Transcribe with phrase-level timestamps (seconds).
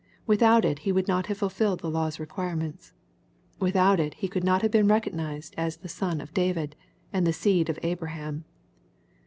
[0.25, 2.91] Without it He would not have fulfilled the law's requirements.
[3.59, 6.75] With out it He could not have been recognized as the son of David,
[7.13, 8.43] and the seed of Abraham.